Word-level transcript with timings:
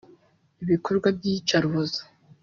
ibikorwa 0.63 1.07
by’iyicarubozo 1.17 2.01